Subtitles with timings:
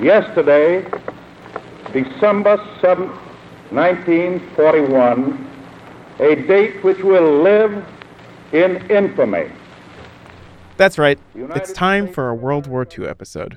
[0.00, 0.82] Yesterday,
[1.90, 3.16] December 7th,
[3.70, 5.50] 1941,
[6.20, 7.82] a date which will live
[8.52, 9.50] in infamy.
[10.76, 11.18] That's right.
[11.34, 13.56] It's time for a World War II episode.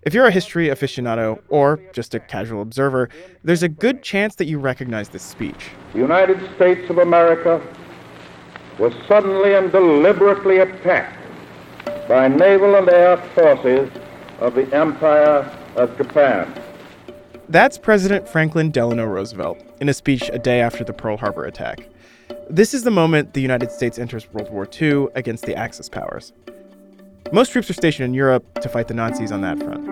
[0.00, 3.10] If you're a history aficionado or just a casual observer,
[3.42, 5.70] there's a good chance that you recognize this speech.
[5.92, 7.60] The United States of America
[8.78, 11.18] was suddenly and deliberately attacked
[12.08, 13.90] by naval and air forces
[14.40, 16.52] of the Empire of Japan.
[17.48, 21.88] That's President Franklin Delano Roosevelt in a speech a day after the Pearl Harbor attack.
[22.48, 26.32] This is the moment the United States enters World War II against the Axis powers.
[27.32, 29.86] Most troops are stationed in Europe to fight the Nazis on that front.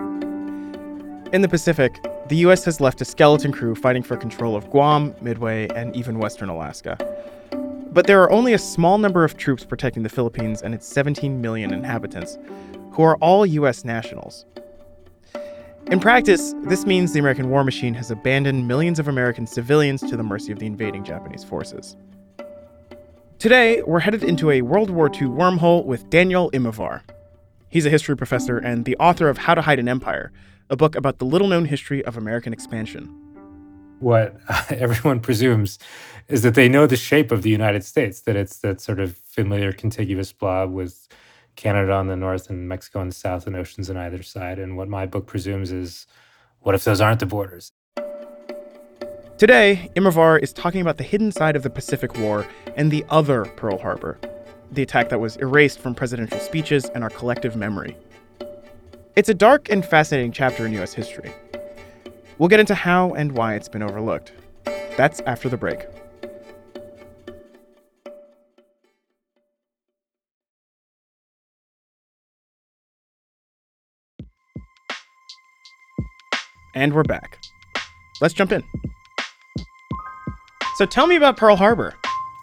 [1.33, 1.93] In the Pacific,
[2.29, 6.19] the US has left a skeleton crew fighting for control of Guam, Midway, and even
[6.19, 6.97] western Alaska.
[7.91, 11.41] But there are only a small number of troops protecting the Philippines and its 17
[11.41, 12.37] million inhabitants,
[12.91, 14.45] who are all US nationals.
[15.87, 20.15] In practice, this means the American war machine has abandoned millions of American civilians to
[20.15, 21.97] the mercy of the invading Japanese forces.
[23.37, 27.01] Today, we're headed into a World War II wormhole with Daniel Immerwahr.
[27.67, 30.31] He's a history professor and the author of How to Hide an Empire,
[30.69, 33.05] a book about the little known history of American expansion.
[33.99, 34.37] What
[34.69, 35.79] everyone presumes
[36.29, 39.17] is that they know the shape of the United States, that it's that sort of
[39.17, 41.09] familiar contiguous blob with
[41.55, 44.59] Canada on the north and Mexico on the south and oceans on either side.
[44.59, 46.07] And what my book presumes is
[46.59, 47.71] what if those aren't the borders?
[49.37, 53.45] Today, Immerwahr is talking about the hidden side of the Pacific War and the other
[53.45, 54.19] Pearl Harbor,
[54.71, 57.97] the attack that was erased from presidential speeches and our collective memory.
[59.15, 60.93] It's a dark and fascinating chapter in U.S.
[60.93, 61.31] history.
[62.37, 64.33] We'll get into how and why it's been overlooked.
[64.97, 65.81] That's after the break.
[76.75, 77.39] And we're back.
[78.21, 78.63] Let's jump in.
[80.77, 81.93] So tell me about Pearl Harbor.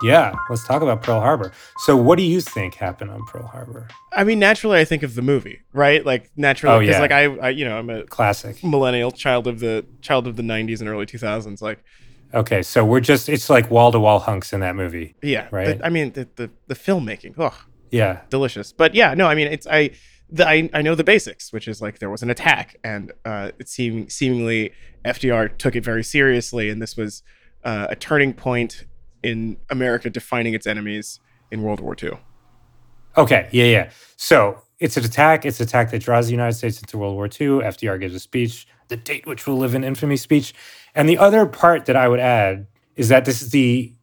[0.02, 1.52] Yeah, let's talk about Pearl Harbor.
[1.80, 3.86] So, what do you think happened on Pearl Harbor?
[4.12, 6.06] I mean, naturally, I think of the movie, right?
[6.06, 7.00] Like naturally, Oh, because yeah.
[7.00, 8.62] like I, I, you know, I'm a Classic.
[8.64, 11.60] millennial child of the child of the '90s and early 2000s.
[11.60, 11.84] Like,
[12.32, 15.16] Okay, so we're just, it's like wall to wall hunks in that movie.
[15.20, 15.76] yeah, Right.
[15.78, 17.52] the- I mean, the, the the filmmaking, oh,
[17.90, 18.20] Yeah.
[18.30, 18.72] delicious.
[18.72, 19.90] But yeah, no, I mean, it's I.
[20.32, 23.50] The, I, I know the basics, which is like there was an attack, and uh,
[23.58, 24.72] it seem, seemingly
[25.04, 27.22] FDR took it very seriously, and this was
[27.64, 28.84] uh, a turning point
[29.22, 31.20] in America defining its enemies
[31.50, 32.12] in World War II.
[33.16, 33.90] Okay, yeah, yeah.
[34.16, 35.44] So it's an attack.
[35.44, 37.60] It's an attack that draws the United States into World War II.
[37.60, 40.54] FDR gives a speech, the date which will live in infamy speech.
[40.94, 43.94] And the other part that I would add is that this is the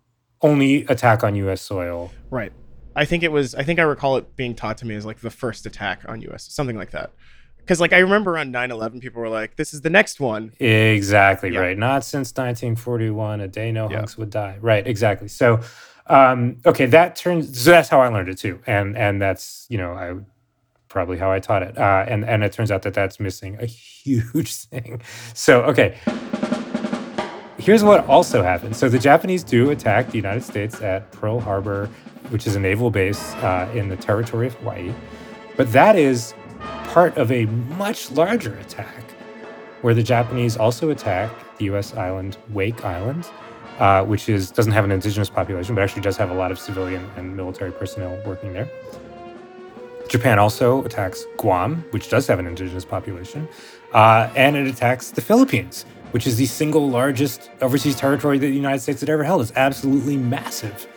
[0.42, 1.62] only attack on U.S.
[1.62, 2.12] soil.
[2.30, 2.52] Right.
[2.98, 3.56] I think it was.
[3.56, 6.22] I think I recall it being taught to me as like the first attack on
[6.24, 6.44] U.S.
[6.52, 7.12] something like that.
[7.60, 11.52] Because like I remember on 9/11, people were like, "This is the next one." Exactly
[11.54, 11.60] Yeah.
[11.60, 11.78] right.
[11.78, 13.98] Not since 1941, a day no Yeah.
[13.98, 14.58] hunks would die.
[14.62, 14.86] Right.
[14.88, 15.28] Exactly.
[15.28, 15.60] So,
[16.08, 17.60] um, okay, that turns.
[17.62, 20.16] So that's how I learned it too, and and that's you know I
[20.90, 21.78] probably how I taught it.
[21.78, 23.66] Uh, and and it turns out that that's missing a
[24.06, 25.02] huge thing.
[25.34, 25.98] So okay.
[27.68, 28.78] Here's what also happened.
[28.78, 31.90] So the Japanese do attack the United States at Pearl Harbor,
[32.30, 34.94] which is a naval base uh, in the territory of Hawaii.
[35.58, 36.34] But that is
[36.86, 37.44] part of a
[37.76, 39.04] much larger attack
[39.82, 41.94] where the Japanese also attack the U.S.
[41.94, 43.30] island Wake Island,
[43.80, 46.60] uh, which is doesn't have an indigenous population, but actually does have a lot of
[46.60, 48.70] civilian and military personnel working there.
[50.08, 53.46] Japan also attacks Guam, which does have an indigenous population,
[53.94, 55.84] uh, and it attacks the Philippines,
[56.18, 59.40] which is the single largest overseas territory that the United States had ever held.
[59.40, 60.88] It's absolutely massive.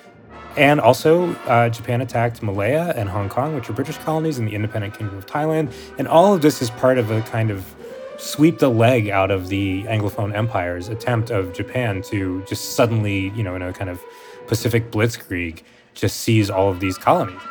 [0.57, 4.55] And also, uh, Japan attacked Malaya and Hong Kong, which are British colonies and the
[4.55, 5.75] independent Kingdom of Thailand.
[5.99, 7.77] And all of this is part of a kind of
[8.17, 13.43] sweep the leg out of the Anglophone empire's attempt of Japan to just suddenly, you
[13.43, 14.03] know, in a kind of
[14.47, 17.43] Pacific blitzkrieg, just seize all of these colonies.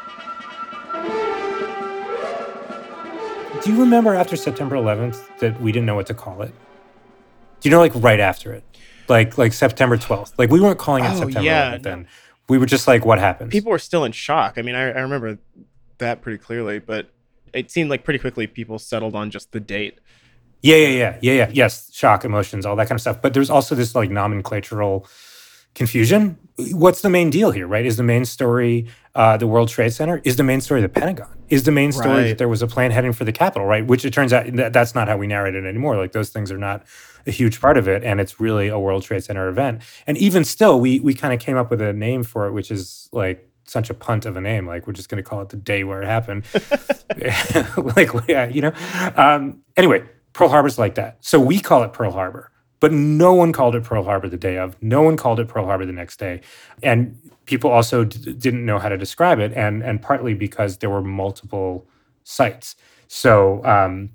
[3.63, 6.51] Do you remember after September 11th that we didn't know what to call it?
[7.59, 8.63] Do you know, like right after it,
[9.07, 10.33] like like September 12th?
[10.37, 12.07] Like we weren't calling it Oh, September yeah, 11th then.
[12.47, 13.51] We were just like, what happened?
[13.51, 14.57] People were still in shock.
[14.57, 15.37] I mean, I, I remember
[15.99, 17.11] that pretty clearly, but
[17.53, 19.99] it seemed like pretty quickly people settled on just the date.
[20.61, 21.49] Yeah, yeah, yeah, yeah, yeah.
[21.53, 23.21] Yes, shock, emotions, all that kind of stuff.
[23.21, 25.07] But there's also this like nomenclatural
[25.75, 26.37] confusion.
[26.71, 27.85] What's the main deal here, right?
[27.85, 30.21] Is the main story uh, the World Trade Center?
[30.25, 31.29] Is the main story the Pentagon?
[31.49, 32.27] Is the main story Right.
[32.29, 33.85] that there was a plane heading for the Capitol, right?
[33.85, 35.97] Which it turns out that that's not how we narrate it anymore.
[35.97, 36.83] Like those things are not
[37.27, 39.81] a huge part of it, and it's really a World Trade Center event.
[40.07, 42.71] And even still, we we kind of came up with a name for it, which
[42.71, 44.65] is like such a punt of a name.
[44.65, 46.43] Like we're just going to call it the day where it happened.
[47.95, 48.73] like yeah, you know.
[49.15, 51.17] Um, anyway, Pearl Harbor's like that.
[51.21, 54.57] So we call it Pearl Harbor, but no one called it Pearl Harbor the day
[54.57, 54.75] of.
[54.81, 56.41] No one called it Pearl Harbor the next day.
[56.83, 60.89] And people also d- didn't know how to describe it, and, and partly because there
[60.89, 61.87] were multiple
[62.23, 62.75] sites.
[63.07, 64.11] So, um,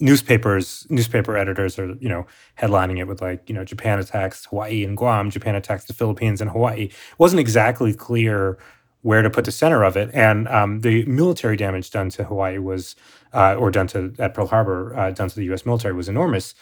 [0.00, 2.24] newspapers newspaper editors are you know
[2.58, 6.40] headlining it with like you know japan attacks hawaii and guam japan attacks the philippines
[6.40, 6.84] and hawaii.
[6.84, 8.58] It wasn't exactly clear
[9.02, 10.10] where to put the center of it.
[10.12, 12.96] And um, the military damage done to hawaii was
[13.32, 16.54] uh, or done to at pearl harbor uh, done to the us military was enormous.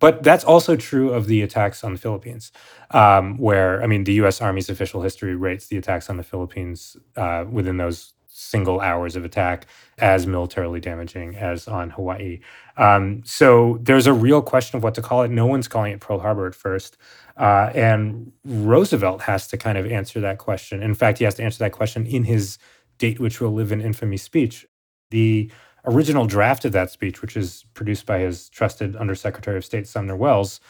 [0.00, 2.52] But that's also true of the attacks on the Philippines,
[2.92, 6.96] um, where, I mean, the US Army's official history rates the attacks on the Philippines
[7.16, 9.66] uh, within those single hours of attack
[9.98, 12.38] as militarily damaging as on Hawaii.
[12.78, 15.30] Um, so there's a real question of what to call it.
[15.30, 16.96] No one's calling it Pearl Harbor at first.
[17.36, 20.82] Uh, and Roosevelt has to kind of answer that question.
[20.82, 22.56] In fact, he has to answer that question in his
[22.98, 24.64] date, which will live in infamy speech.
[25.10, 25.50] The
[25.84, 30.16] original draft of that speech, which is produced by his trusted Undersecretary of State Sumner
[30.16, 30.60] Welles,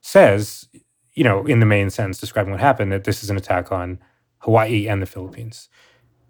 [0.00, 0.68] says,
[1.14, 3.98] you know, in the main sentence describing what happened, that this is an attack on
[4.38, 5.68] Hawaii and the Philippines.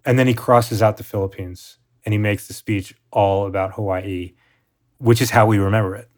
[0.04, 4.32] And then he crosses out the Philippines and he makes the speech all about Hawaii,
[4.98, 6.08] which is how we remember it.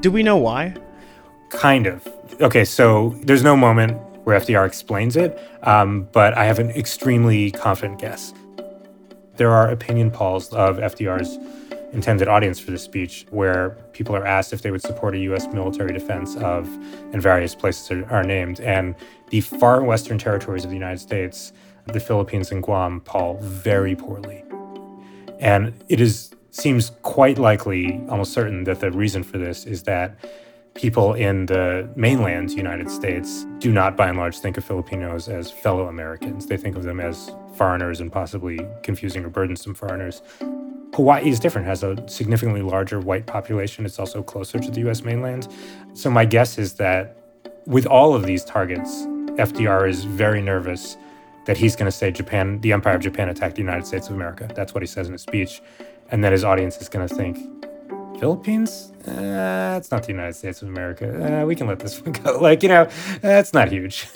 [0.00, 0.74] Do we know why?
[1.50, 2.06] Kind of.
[2.40, 7.50] Okay, so there's no moment where FDR explains it, um, but I have an extremely
[7.50, 8.34] confident guess.
[9.36, 11.38] There are opinion polls of FDR's
[11.92, 15.46] intended audience for this speech where people are asked if they would support a U.S.
[15.52, 16.66] military defense of,
[17.12, 18.60] and various places are, are named.
[18.60, 18.94] And
[19.30, 21.52] the far western territories of the United States
[21.86, 24.42] the Philippines and Guam poll very poorly.
[25.38, 30.14] And it is seems quite likely, almost certain, that the reason for this is that
[30.74, 35.50] people in the mainland United States do not, by and large, think of Filipinos as
[35.50, 36.46] fellow Americans.
[36.46, 40.22] They think of them as foreigners and possibly confusing or burdensome foreigners.
[40.94, 43.84] Hawaii is different, has a significantly larger white population.
[43.84, 45.48] It's also closer to the US mainland.
[45.94, 47.16] So, my guess is that
[47.66, 50.96] with all of these targets, FDR is very nervous
[51.46, 54.14] that he's going to say Japan, the Empire of Japan attacked the United States of
[54.14, 54.48] America.
[54.54, 55.60] That's what he says in his speech.
[56.10, 57.38] And then his audience is going to think,
[58.20, 58.92] Philippines?
[59.06, 61.42] Uh, it's not the United States of America.
[61.42, 62.38] Uh, we can let this one go.
[62.38, 62.88] Like, you know,
[63.20, 64.08] that's not huge.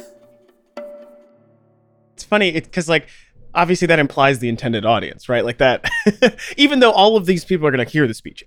[2.14, 3.08] It's funny because, like,
[3.55, 5.44] obviously that implies the intended audience, right?
[5.44, 5.88] Like that,
[6.56, 8.44] even though all of these people are going to hear the speech,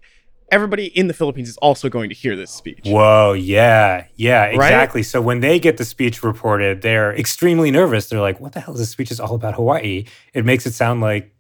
[0.52, 2.82] everybody in the Philippines is also going to hear this speech.
[2.86, 5.00] Whoa, yeah, yeah, exactly.
[5.00, 5.06] Right?
[5.06, 8.08] So when they get the speech reported, they're extremely nervous.
[8.10, 10.74] They're like, "What the hell is this speech is all about Hawaii?" It makes it
[10.74, 11.34] sound like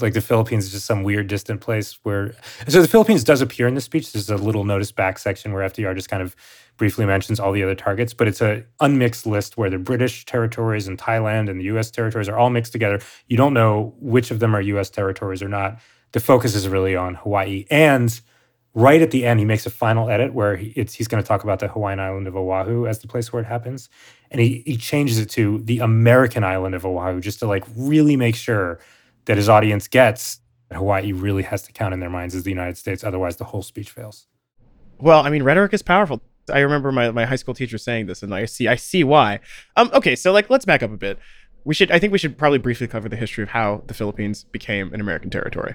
[0.00, 2.34] like the Philippines is just some weird distant place where
[2.68, 4.12] so the Philippines does appear in the speech.
[4.12, 6.36] There's a little notice back section where FDR just kind of
[6.76, 10.88] briefly mentions all the other targets, but it's a unmixed list where the British territories
[10.88, 13.00] and Thailand and the US territories are all mixed together.
[13.26, 15.78] You don't know which of them are US territories or not.
[16.12, 18.20] The focus is really on Hawaii and
[18.74, 21.44] right at the end, he makes a final edit where he, he's going to talk
[21.44, 23.88] about the Hawaiian island of Oahu as the place where it happens.
[24.30, 28.16] And he, he changes it to the American island of Oahu just to like really
[28.16, 28.80] make sure
[29.26, 32.50] that his audience gets that Hawaii really has to count in their minds as the
[32.50, 33.04] United States.
[33.04, 34.26] Otherwise, the whole speech fails.
[34.98, 36.22] Well, I mean, rhetoric is powerful.
[36.50, 39.40] I remember my, my high school teacher saying this, and I see I see why.
[39.76, 41.18] Um, okay, so like let's back up a bit.
[41.64, 44.44] We should I think we should probably briefly cover the history of how the Philippines
[44.44, 45.74] became an American territory.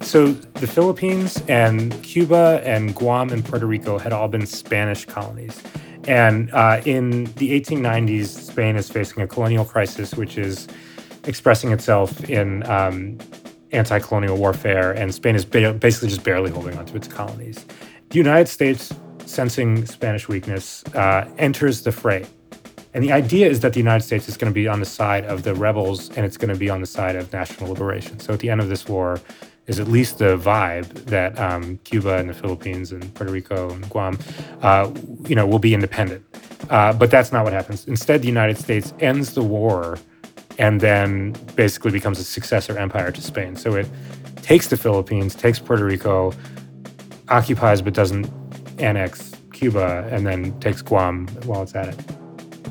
[0.00, 5.62] So the Philippines and Cuba and Guam and Puerto Rico had all been Spanish colonies.
[6.06, 10.68] And uh, in the 1890s, Spain is facing a colonial crisis, which is
[11.26, 13.18] expressing itself in um,
[13.72, 17.64] anti colonial warfare, and Spain is ba- basically just barely holding onto its colonies.
[18.10, 18.92] The United States,
[19.26, 22.26] sensing Spanish weakness, uh, enters the fray.
[22.92, 25.24] And the idea is that the United States is going to be on the side
[25.24, 28.20] of the rebels and it's going to be on the side of national liberation.
[28.20, 29.20] So at the end of this war,
[29.66, 33.88] is at least the vibe that um, Cuba and the Philippines and Puerto Rico and
[33.88, 34.18] Guam,
[34.60, 34.90] uh,
[35.26, 36.24] you know, will be independent.
[36.70, 37.86] Uh, but that's not what happens.
[37.86, 39.98] Instead, the United States ends the war
[40.58, 43.56] and then basically becomes a successor empire to Spain.
[43.56, 43.88] So it
[44.42, 46.32] takes the Philippines, takes Puerto Rico,
[47.28, 48.30] occupies but doesn't
[48.78, 52.00] annex Cuba, and then takes Guam while it's at it.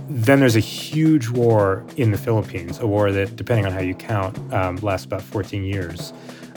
[0.09, 3.95] Then there's a huge war in the Philippines, a war that, depending on how you
[3.95, 6.13] count, um, lasts about 14 years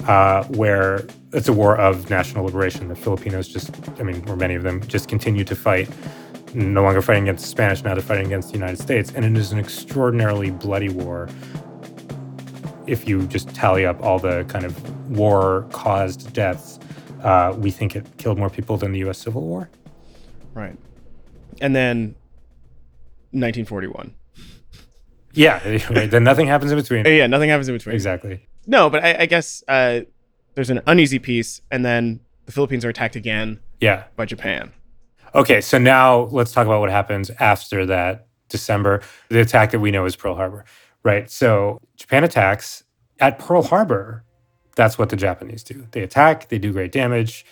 [0.06, 2.88] uh, where it's a war of national liberation.
[2.88, 5.88] The Filipinos just, I mean, or many of them, just continue to fight,
[6.56, 9.12] no longer fighting against the Spanish, now they're fighting against the United States.
[9.14, 11.28] And it is an extraordinarily bloody war
[12.86, 16.78] if you just tally up all the kind of war caused deaths.
[17.22, 19.68] Uh, we think it killed more people than the US Civil War.
[20.54, 20.76] Right.
[21.60, 22.14] And then
[23.32, 24.14] 1941.
[25.32, 25.58] Yeah,
[26.06, 27.04] then nothing happens in between.
[27.04, 27.94] Yeah, nothing happens in between.
[27.94, 30.00] Exactly no, but I, I guess uh,
[30.54, 34.04] There's an uneasy peace, and then the Philippines are attacked again Yeah.
[34.16, 34.72] by Japan.
[35.37, 39.90] Okay, so now let's talk about what happens after that December, the attack that we
[39.90, 40.64] know is Pearl Harbor,
[41.02, 41.31] right?
[41.31, 42.85] So Japan attacks
[43.21, 44.25] at Pearl Harbor.
[44.76, 45.87] That's what the Japanese do.
[45.90, 47.45] They attack, they do great damage,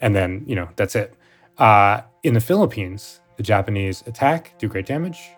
[0.00, 1.14] and then, you know, that's it.
[1.56, 5.30] Uh, in the Philippines, the Japanese attack, do great damage,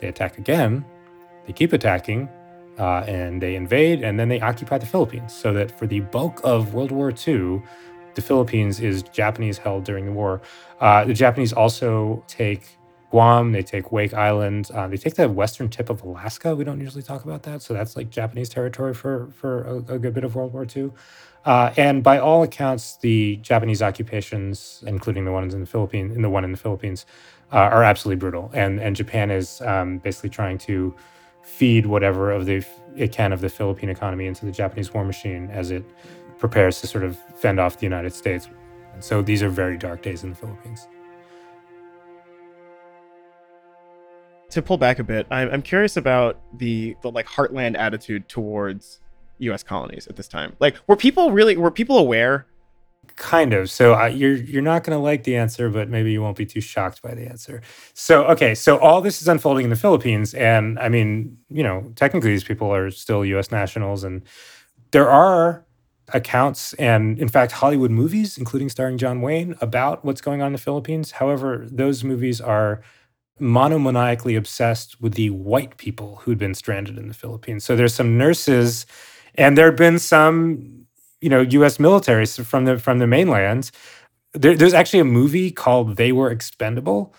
[0.00, 0.84] they attack again,
[1.46, 2.28] they keep attacking,
[2.76, 5.32] uh, and they invade, and then they occupy the Philippines.
[5.32, 7.62] So that for the bulk of World War II,
[8.14, 10.40] the Philippines is Japanese held during the war.
[10.80, 12.78] Uh, the Japanese also take
[13.10, 16.54] Guam, they take Wake Island, uh, they take the western tip of Alaska.
[16.54, 19.98] We don't usually talk about that, so that's like Japanese territory for for a, a
[19.98, 20.92] good bit of World War II.
[21.44, 26.22] Uh, and by all accounts, the Japanese occupations, including the ones in the Philippines, in
[26.22, 27.06] the one in the Philippines,
[27.52, 28.50] uh, are absolutely brutal.
[28.54, 30.94] And and Japan is um, basically trying to
[31.42, 32.64] feed whatever of the
[32.96, 35.84] it can of the Philippine economy into the Japanese war machine as it
[36.40, 38.48] prepares to sort of fend off the United States.
[38.92, 40.88] And so these are very dark days in the Philippines.
[44.50, 48.98] To pull back a bit, I'm, I'm curious about the the like heartland attitude towards
[49.38, 49.62] U.S.
[49.62, 50.56] colonies at this time.
[50.58, 52.46] Like, were people really were people aware?
[53.14, 53.70] Kind of.
[53.70, 56.46] So uh, you're you're not going to like the answer, but maybe you won't be
[56.46, 57.62] too shocked by the answer.
[57.94, 61.92] So okay, so all this is unfolding in the Philippines, and I mean, you know,
[61.94, 63.52] technically these people are still U.S.
[63.52, 64.22] nationals, and
[64.90, 65.64] there are
[66.14, 70.52] accounts and in fact hollywood movies including starring john wayne about what's going on in
[70.52, 71.12] the philippines.
[71.12, 72.82] However those movies are
[73.40, 77.64] monomaniacally obsessed with the white people who'd been stranded in the philippines.
[77.64, 78.86] So there's some nurses
[79.36, 80.86] and there have been some
[81.20, 83.70] you know us military from the from the mainland.
[84.32, 87.14] There, there's actually a movie called they were expendable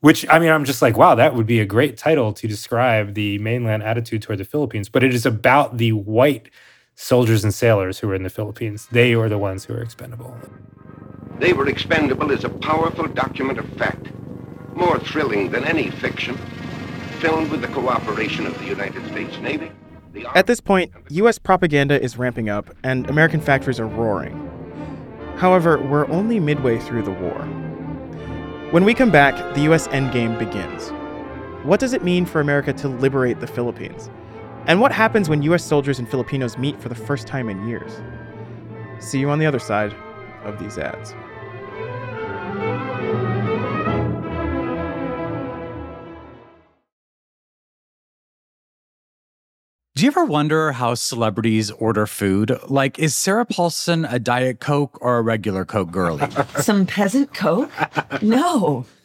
[0.00, 3.14] which i mean i'm just like wow that would be a great title to describe
[3.14, 4.88] the mainland attitude toward the philippines.
[4.88, 6.50] But it is about the white
[7.00, 8.86] soldiers and sailors who were in the Philippines.
[8.92, 10.36] They were the ones who were expendable.
[11.38, 14.12] They Were Expendable is a powerful document of fact,
[14.74, 16.36] more thrilling than any fiction,
[17.18, 19.72] filmed with the cooperation of the United States Navy.
[20.34, 21.38] At this point, U.S.
[21.38, 24.36] propaganda is ramping up and American factories are roaring.
[25.38, 27.40] However, we're only midway through the war.
[28.72, 29.88] When we come back, the U.S.
[29.88, 30.90] endgame begins.
[31.66, 34.10] What does it mean for America to liberate the Philippines?
[34.70, 38.00] And what happens when US soldiers and Filipinos meet for the first time in years?
[39.00, 39.92] See you on the other side
[40.44, 41.10] of these ads.
[49.96, 52.56] Do you ever wonder how celebrities order food?
[52.68, 56.30] Like, is Sarah Paulson a Diet Coke or a regular Coke girlie?
[56.60, 57.72] Some peasant Coke?
[58.22, 58.86] No.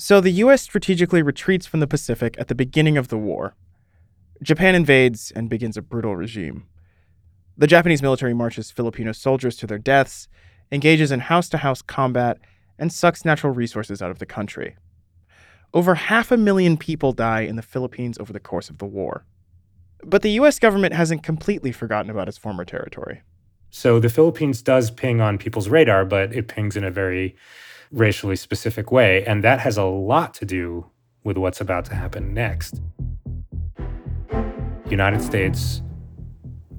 [0.00, 3.54] So the US strategically retreats from the Pacific at the beginning of the war.
[4.42, 6.64] Japan invades and begins a brutal regime.
[7.58, 10.26] The Japanese military marches Filipino soldiers to their deaths,
[10.72, 12.38] engages in house to house combat,
[12.78, 14.74] and sucks natural resources out of the country.
[15.74, 19.26] Over half a million people die in the Philippines over the course of the war.
[20.02, 23.20] But the US government hasn't completely forgotten about its former territory.
[23.68, 27.36] So the Philippines does ping on people's radar, but it pings in a very
[27.92, 29.24] racially specific way.
[29.24, 30.86] And that has a lot to do
[31.24, 32.80] with what's about to happen next.
[34.88, 35.82] United States,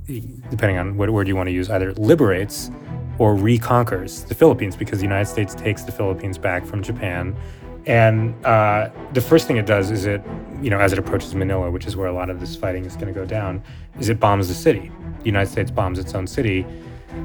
[0.06, 2.70] depending on what word you want to use, either liberates
[3.20, 7.36] or reconquers the Philippines because the United States takes the Philippines back from Japan.
[7.86, 10.22] And uh, the first thing it does is it,
[10.62, 12.96] you know, as it approaches Manila, which is where a lot of this fighting is
[12.96, 13.64] going to go down,
[14.00, 14.92] is it bombs the city.
[15.20, 16.66] The United States bombs its own city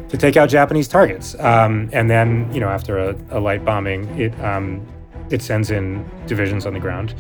[0.09, 1.35] to take out Japanese targets.
[1.39, 4.87] Um, and then, you know, after a, a light bombing, it um,
[5.31, 7.15] it sends in divisions on the ground.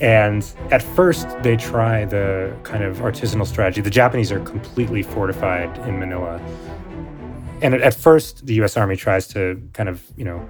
[0.00, 3.80] And at first, they try the kind of artisanal strategy.
[3.80, 6.40] The Japanese are completely fortified in Manila.
[7.62, 8.76] And at, at first, the U.S.
[8.76, 10.48] Army tries to kind of, you know,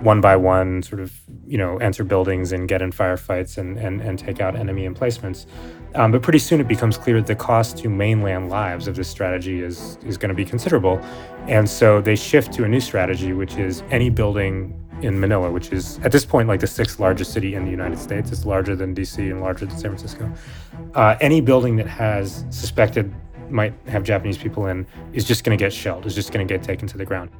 [0.00, 1.12] one by one sort of
[1.46, 5.46] you know enter buildings and get in firefights and and, and take out enemy emplacements.
[5.94, 9.08] Um, but pretty soon it becomes clear that the cost to mainland lives of this
[9.08, 10.98] strategy is is going to be considerable.
[11.46, 15.72] And so they shift to a new strategy which is any building in manila which
[15.72, 18.30] is at this point like the sixth largest city in the united states.
[18.32, 20.32] It's larger than dc and larger than san francisco.
[20.94, 23.12] Uh, any building that has suspected
[23.50, 26.52] might have Japanese people in is just going to get shelled, is just going to
[26.52, 27.30] get taken to the ground.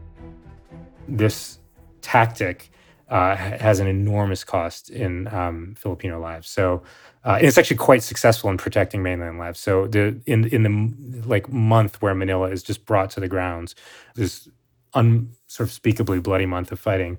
[1.08, 1.58] This
[2.04, 2.70] tactic
[3.08, 6.48] uh, has an enormous cost in um, Filipino lives.
[6.48, 6.82] So
[7.24, 9.58] uh, it's actually quite successful in protecting mainland lives.
[9.58, 13.74] So the in in the like month where Manila is just brought to the grounds,
[14.14, 14.48] this
[14.92, 17.18] un sort of speakably bloody month of fighting,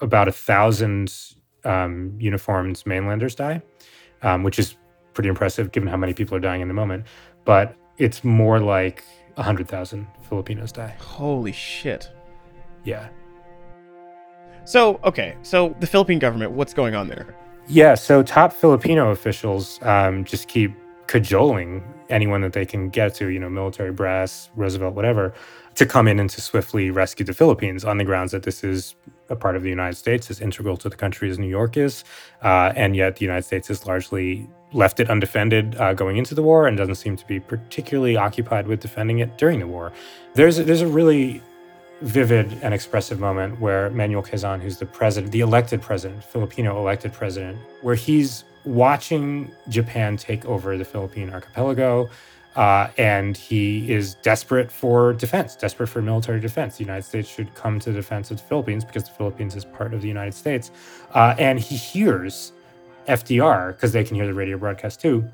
[0.00, 1.12] about a thousand
[1.64, 3.62] um, uniformed mainlanders die,
[4.22, 4.76] um, which is
[5.14, 7.06] pretty impressive given how many people are dying in the moment.
[7.44, 9.02] But it's more like
[9.36, 10.94] a hundred thousand Filipinos die.
[10.98, 12.10] Holy shit.
[12.84, 13.08] Yeah.
[14.66, 17.36] So, okay, so the Philippine government, what's going on there?
[17.68, 20.74] Yeah, so top Filipino officials um, just keep
[21.06, 25.32] cajoling anyone that they can get to, you know, military brass, Roosevelt, whatever,
[25.76, 28.96] to come in and to swiftly rescue the Philippines on the grounds that this is
[29.28, 32.02] a part of the United States, as integral to the country as New York is.
[32.42, 36.42] Uh, and yet the United States has largely left it undefended uh, going into the
[36.42, 39.92] war and doesn't seem to be particularly occupied with defending it during the war.
[40.34, 41.40] There's a, there's a really
[42.02, 47.12] vivid and expressive moment where Manuel Quezon, who's the president, the elected president, Filipino elected
[47.12, 52.08] president, where he's watching Japan take over the Philippine archipelago.
[52.56, 56.78] Uh, and he is desperate for defense, desperate for military defense.
[56.78, 59.66] The United States should come to the defense of the Philippines because the Philippines is
[59.66, 60.70] part of the United States.
[61.12, 62.52] Uh, and he hears
[63.08, 65.28] FDR, because they can hear the radio broadcast too,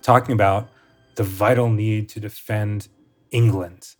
[0.00, 0.68] talking about
[1.16, 2.86] the vital need to defend
[3.32, 3.96] England.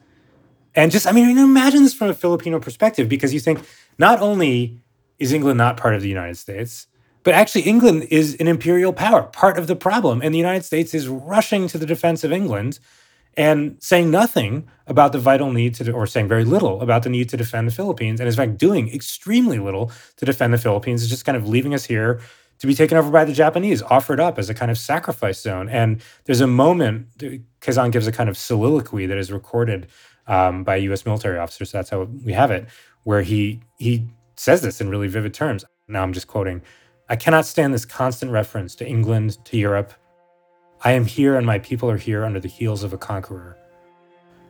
[0.74, 3.60] And just, I mean, imagine this from a Filipino perspective because you think
[3.98, 4.78] not only
[5.18, 6.86] is England not part of the United States,
[7.22, 10.22] but actually, England is an imperial power, part of the problem.
[10.22, 12.78] And the United States is rushing to the defense of England
[13.36, 17.28] and saying nothing about the vital need to, or saying very little about the need
[17.28, 18.20] to defend the Philippines.
[18.20, 21.74] And in fact, doing extremely little to defend the Philippines is just kind of leaving
[21.74, 22.20] us here
[22.58, 25.68] to be taken over by the Japanese, offered up as a kind of sacrifice zone.
[25.68, 27.06] And there's a moment,
[27.60, 29.86] Quezon gives a kind of soliloquy that is recorded
[30.30, 31.04] um, by a U.S.
[31.04, 31.66] military officer.
[31.66, 32.66] So that's how we have it,
[33.02, 34.06] where he he
[34.36, 35.64] says this in really vivid terms.
[35.88, 36.62] Now I'm just quoting.
[37.10, 39.92] I cannot stand this constant reference to England, to Europe.
[40.82, 43.58] I am here and my people are here under the heels of a conqueror.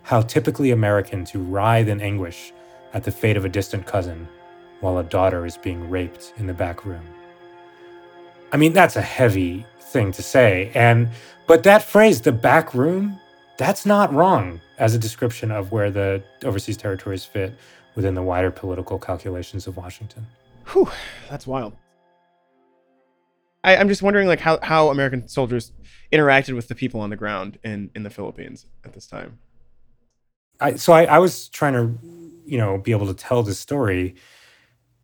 [0.03, 2.53] How typically American to writhe in anguish
[2.93, 4.29] at the fate of a distant cousin
[4.81, 7.07] while a daughter is being raped in the back room.
[8.53, 10.71] I mean, that's a heavy thing to say.
[10.75, 11.09] And,
[11.47, 13.19] but that phrase, the back room,
[13.61, 17.55] that's not wrong as a description of where the overseas territories fit
[17.95, 20.27] within the wider political calculations of Washington.
[20.69, 20.89] Whew,
[21.29, 21.77] that's wild.
[23.63, 25.73] I, am just wondering, like, how, how American soldiers
[26.11, 29.39] interacted with the people on the ground in, in the Philippines at this time.
[30.59, 31.99] I, so I, I was trying to,
[32.47, 34.15] you know, be able to tell this story,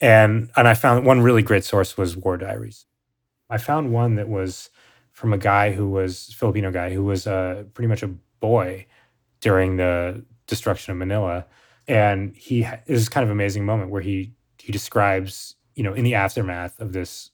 [0.00, 2.86] and and I found one really great source was War Diaries.
[3.50, 4.70] I found one that was
[5.12, 8.86] from a guy who was Filipino guy who was uh, pretty much a boy
[9.40, 11.46] during the destruction of Manila,
[11.88, 16.14] and he is kind of amazing moment where he he describes, you know, in the
[16.14, 17.30] aftermath of this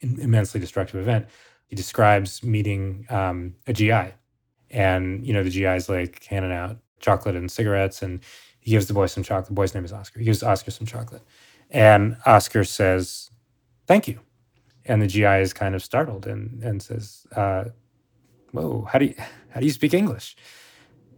[0.00, 1.26] immensely destructive event,
[1.66, 4.14] he describes meeting um, a GI,
[4.70, 8.20] and you know the GI is like handing out chocolate and cigarettes, and
[8.60, 9.48] he gives the boy some chocolate.
[9.48, 10.20] The boy's name is Oscar.
[10.20, 11.22] He gives Oscar some chocolate,
[11.70, 13.30] and Oscar says,
[13.86, 14.20] "Thank you."
[14.86, 17.64] and the GI is kind of startled and and says, uh,
[18.52, 19.14] "Whoa, how do you
[19.50, 20.36] how do you speak English?"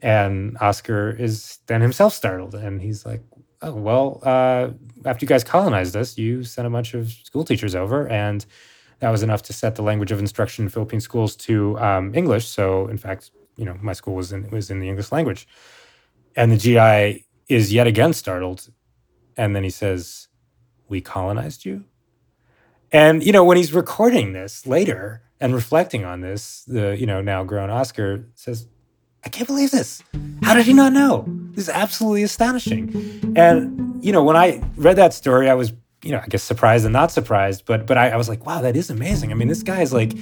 [0.03, 3.23] And Oscar is then himself startled, and he's like,
[3.63, 4.71] "Oh well, uh,
[5.05, 8.45] after you guys colonized us, you sent a bunch of school teachers over, and
[9.01, 12.47] that was enough to set the language of instruction in Philippine schools to um, English.
[12.49, 15.47] So, in fact, you know, my school was in was in the English language."
[16.35, 18.71] And the GI is yet again startled,
[19.37, 20.29] and then he says,
[20.89, 21.85] "We colonized you."
[22.93, 27.21] And you know, when he's recording this later and reflecting on this, the you know
[27.21, 28.69] now grown Oscar says,
[29.25, 30.03] "I can't believe this.
[30.43, 31.25] How did he not know?
[31.51, 36.13] This is absolutely astonishing." And you know, when I read that story, I was you
[36.13, 38.77] know I guess surprised and not surprised, but but I, I was like, "Wow, that
[38.77, 40.13] is amazing." I mean, this guy is like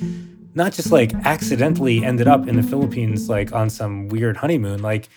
[0.54, 5.10] not just like accidentally ended up in the Philippines like on some weird honeymoon, like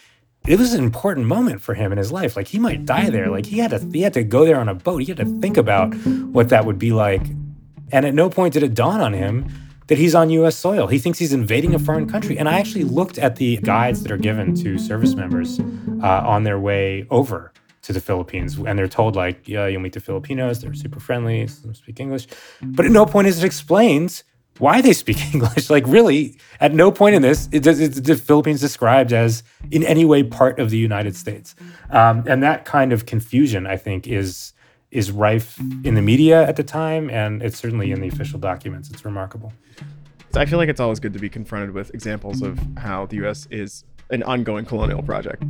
[0.46, 2.36] it was an important moment for him in his life.
[2.36, 3.30] Like he might die there.
[3.32, 4.98] Like he had to he had to go there on a boat.
[4.98, 5.96] He had to think about
[6.36, 7.26] what that would be like
[7.94, 9.48] and at no point did it dawn on him
[9.88, 10.88] that he's on US soil.
[10.88, 12.38] He thinks he's invading a foreign country.
[12.38, 15.60] And I actually looked at the guides that are given to service members
[16.02, 17.52] uh, on their way over
[17.84, 18.58] to the Philippines.
[18.58, 20.62] And they're told, like, yeah, you'll meet the Filipinos.
[20.62, 22.28] They're super friendly, speak English.
[22.62, 24.24] But at no point is it explained
[24.60, 25.70] why they speak English.
[25.70, 30.24] Like, really, at no point in this is the Philippines described as in any way
[30.24, 31.56] part of the United States.
[31.90, 34.54] Um, and that kind of confusion, I think, is
[34.94, 38.92] is rife in the media at the time, and it's certainly in the official documents.
[38.92, 39.52] It's remarkable.
[40.36, 43.48] I feel like it's always good to be confronted with examples of how the U.S.
[43.52, 45.44] is an ongoing colonial project.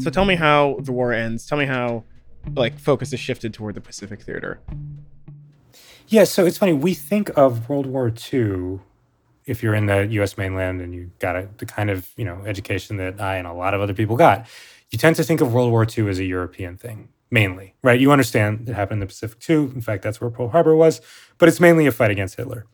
[0.00, 1.46] So tell me how the war ends.
[1.46, 2.04] Tell me how
[2.54, 4.60] like focus is shifted toward the Pacific theater.
[6.08, 6.72] Yeah, so it's funny.
[6.72, 8.80] We think of World War II,
[9.46, 10.38] if you're in the U.S.
[10.38, 13.52] mainland and you got a, the kind of you know education that I and a
[13.52, 14.46] lot of other people got,
[14.90, 18.00] you tend to think of World War II as a European thing mainly, right?
[18.00, 19.72] You understand it happened in the Pacific too.
[19.74, 21.00] In fact, that's where Pearl Harbor was,
[21.38, 22.66] but it's mainly a fight against Hitler.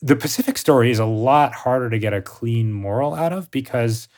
[0.00, 4.08] The Pacific story is a lot harder to get a clean moral out of because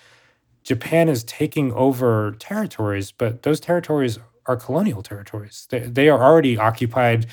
[0.62, 5.66] Japan is taking over territories, but those territories are colonial territories.
[5.70, 7.26] They, they are already occupied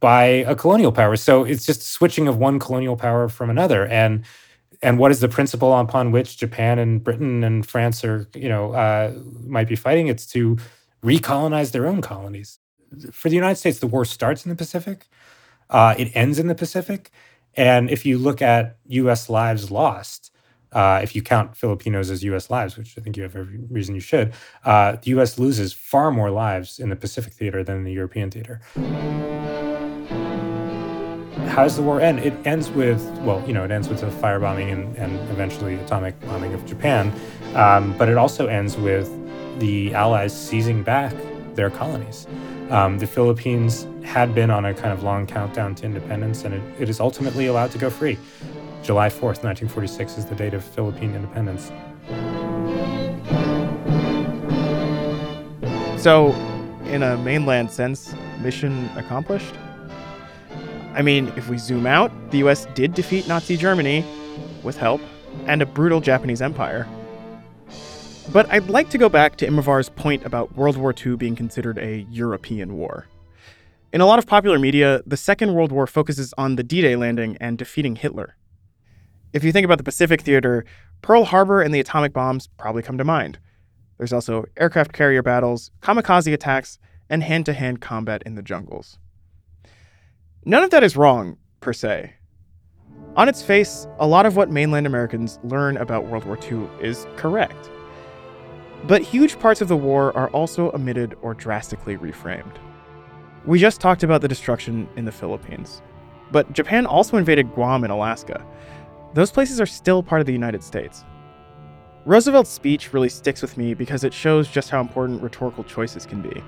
[0.00, 1.16] by a colonial power.
[1.16, 3.86] So it's just switching of one colonial power from another.
[3.86, 4.24] And
[4.80, 8.72] and what is the principle upon which Japan and Britain and France are, you know,
[8.74, 9.12] uh,
[9.44, 10.06] might be fighting?
[10.06, 10.56] It's to
[11.02, 12.58] recolonize their own colonies.
[13.12, 15.06] For the United States, the war starts in the Pacific.
[15.70, 17.10] Uh, it ends in the Pacific.
[17.54, 19.28] And if you look at U.S.
[19.28, 20.32] lives lost,
[20.72, 22.50] uh, if you count Filipinos as U.S.
[22.50, 24.32] lives, which I think you have every reason you should,
[24.64, 25.38] uh, the U.S.
[25.38, 28.60] loses far more lives in the Pacific theater than in the European theater.
[31.48, 32.20] How does the war end?
[32.20, 36.20] It ends with, well, you know, it ends with the firebombing and, and eventually atomic
[36.20, 37.12] bombing of Japan.
[37.54, 39.08] Um, but it also ends with
[39.58, 41.14] the Allies seizing back
[41.54, 42.26] their colonies.
[42.70, 46.62] Um, the Philippines had been on a kind of long countdown to independence, and it,
[46.78, 48.18] it is ultimately allowed to go free.
[48.82, 51.72] July 4th, 1946 is the date of Philippine independence.
[56.00, 56.32] So,
[56.84, 59.54] in a mainland sense, mission accomplished?
[60.94, 64.04] I mean, if we zoom out, the US did defeat Nazi Germany,
[64.62, 65.00] with help,
[65.46, 66.86] and a brutal Japanese empire.
[68.30, 71.78] But I'd like to go back to Immerwahr's point about World War II being considered
[71.78, 73.06] a European war.
[73.90, 76.94] In a lot of popular media, the Second World War focuses on the D Day
[76.94, 78.36] landing and defeating Hitler.
[79.32, 80.66] If you think about the Pacific theater,
[81.00, 83.38] Pearl Harbor and the atomic bombs probably come to mind.
[83.96, 88.98] There's also aircraft carrier battles, kamikaze attacks, and hand to hand combat in the jungles.
[90.44, 92.12] None of that is wrong, per se.
[93.16, 97.06] On its face, a lot of what mainland Americans learn about World War II is
[97.16, 97.70] correct.
[98.86, 102.56] But huge parts of the war are also omitted or drastically reframed.
[103.44, 105.82] We just talked about the destruction in the Philippines,
[106.30, 108.44] but Japan also invaded Guam and Alaska.
[109.14, 111.04] Those places are still part of the United States.
[112.04, 116.22] Roosevelt's speech really sticks with me because it shows just how important rhetorical choices can
[116.22, 116.42] be.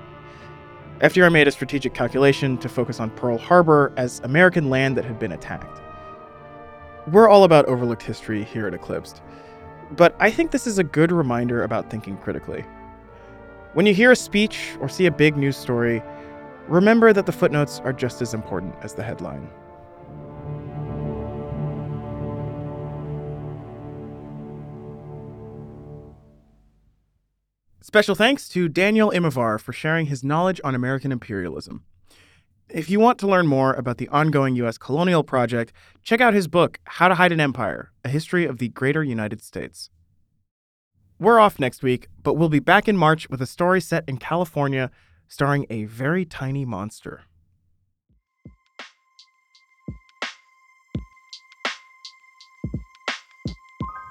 [1.00, 5.18] FDR made a strategic calculation to focus on Pearl Harbor as American land that had
[5.18, 5.80] been attacked.
[7.10, 9.22] We're all about overlooked history here at Eclipsed,
[9.96, 12.64] but I think this is a good reminder about thinking critically.
[13.74, 16.02] When you hear a speech or see a big news story,
[16.68, 19.48] remember that the footnotes are just as important as the headline.
[27.82, 31.82] Special thanks to Daniel Immerwahr for sharing his knowledge on American imperialism.
[32.72, 34.78] If you want to learn more about the ongoing U.S.
[34.78, 35.72] colonial project,
[36.04, 39.42] check out his book, How to Hide an Empire A History of the Greater United
[39.42, 39.90] States.
[41.18, 44.18] We're off next week, but we'll be back in March with a story set in
[44.18, 44.92] California
[45.26, 47.22] starring a very tiny monster.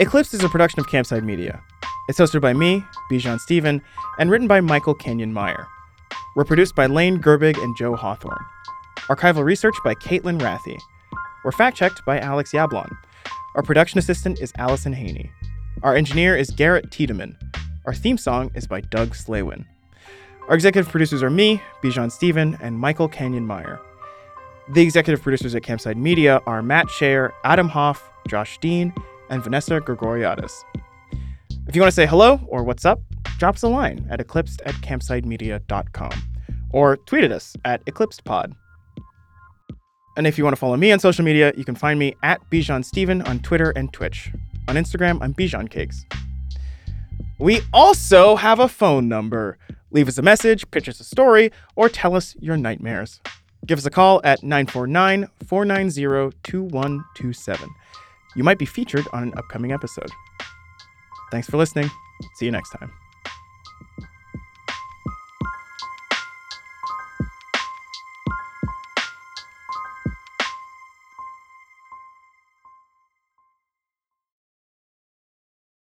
[0.01, 1.61] Eclipsed is a production of Campside Media.
[2.09, 3.81] It's hosted by me, Bijan Stephen,
[4.17, 5.65] and written by Michael Kenyon Meyer.
[6.39, 8.45] We're produced by Lane Gerbig and Joe Hawthorne.
[9.09, 10.79] Archival research by Caitlin Rathy.
[11.43, 12.95] We're fact checked by Alex Yablon.
[13.55, 15.29] Our production assistant is Allison Haney.
[15.83, 17.37] Our engineer is Garrett Tiedemann.
[17.85, 19.65] Our theme song is by Doug Slaywin.
[20.47, 23.81] Our executive producers are me, Bijan Stephen, and Michael Kenyon Meyer.
[24.69, 28.93] The executive producers at Campside Media are Matt Shaer, Adam Hoff, Josh Dean,
[29.29, 30.63] and Vanessa Grigoriadis.
[31.67, 33.01] If you want to say hello or what's up,
[33.39, 34.75] drop us a line at eclipsed at
[36.71, 38.53] or tweet at us at eclipsedpod.
[40.17, 42.41] And if you want to follow me on social media, you can find me at
[42.49, 44.31] Bijan Stephen on Twitter and Twitch.
[44.67, 46.05] On Instagram, I'm Bijan Cakes.
[47.39, 49.57] We also have a phone number.
[49.91, 53.21] Leave us a message, pitch us a story, or tell us your nightmares.
[53.65, 57.69] Give us a call at 949 490 2127.
[58.35, 60.11] You might be featured on an upcoming episode.
[61.31, 61.89] Thanks for listening.
[62.35, 62.91] See you next time.